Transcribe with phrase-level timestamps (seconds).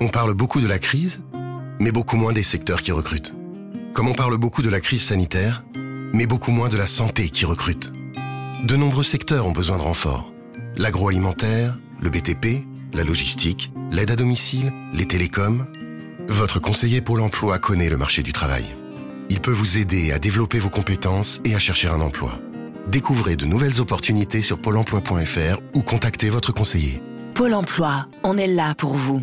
[0.00, 1.20] On parle beaucoup de la crise,
[1.78, 3.34] mais beaucoup moins des secteurs qui recrutent.
[3.92, 5.64] Comme on parle beaucoup de la crise sanitaire,
[6.12, 7.92] mais beaucoup moins de la santé qui recrute.
[8.64, 10.32] De nombreux secteurs ont besoin de renforts.
[10.76, 15.66] L'agroalimentaire, le BTP, la logistique, l'aide à domicile, les télécoms.
[16.28, 18.74] Votre conseiller Pôle emploi connaît le marché du travail.
[19.30, 22.38] Il peut vous aider à développer vos compétences et à chercher un emploi.
[22.88, 27.00] Découvrez de nouvelles opportunités sur pôle emploi.fr ou contactez votre conseiller.
[27.34, 29.22] Pôle emploi, on est là pour vous.